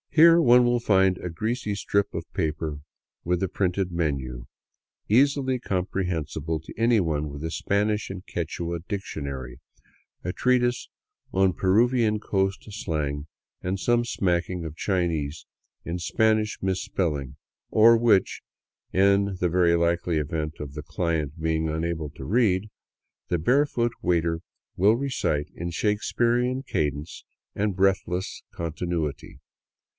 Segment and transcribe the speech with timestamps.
[0.09, 2.79] Here one will find a greasy strip of paper
[3.23, 4.45] with a printed menu,
[5.07, 9.59] easily com prehensible to anyone with a Spanish and Quichua dictionary,
[10.23, 10.89] a treatise
[11.31, 13.27] on Peruvian coast slang,
[13.61, 15.45] and some smacking of Chinese
[15.85, 17.37] in Spanish mis spelling;
[17.69, 18.41] or which,
[18.91, 22.69] in the very likely event of the client being unable to read,
[23.29, 24.41] the barefoot waiter
[24.75, 27.23] will recite in Shakesperean cadence
[27.55, 29.39] and breathless continuity.